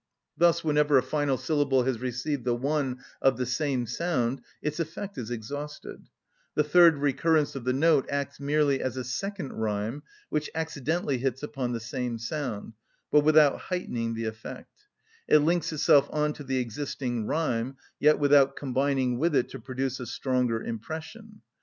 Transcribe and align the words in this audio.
Thus 0.35 0.63
whenever 0.63 0.97
a 0.97 1.03
final 1.03 1.37
syllable 1.37 1.83
has 1.83 1.99
received 1.99 2.43
the 2.43 2.55
one 2.55 3.03
of 3.21 3.37
the 3.37 3.45
same 3.45 3.85
sound 3.85 4.41
its 4.59 4.79
effect 4.79 5.15
is 5.15 5.29
exhausted; 5.29 6.09
the 6.55 6.63
third 6.63 6.95
recurrence 6.97 7.53
of 7.55 7.65
the 7.65 7.73
note 7.73 8.07
acts 8.09 8.39
merely 8.39 8.81
as 8.81 8.97
a 8.97 9.03
second 9.03 9.53
rhyme 9.53 10.01
which 10.29 10.49
accidentally 10.55 11.19
hits 11.19 11.43
upon 11.43 11.73
the 11.73 11.79
same 11.79 12.17
sound, 12.17 12.73
but 13.11 13.23
without 13.23 13.59
heightening 13.59 14.15
the 14.15 14.25
effect; 14.25 14.87
it 15.27 15.37
links 15.37 15.71
itself 15.71 16.09
on 16.11 16.33
to 16.33 16.43
the 16.43 16.57
existing 16.57 17.27
rhyme, 17.27 17.77
yet 17.99 18.17
without 18.17 18.55
combining 18.55 19.19
with 19.19 19.35
it 19.35 19.49
to 19.49 19.59
produce 19.59 19.99
a 19.99 20.07
stronger 20.07 20.63
impression. 20.63 21.41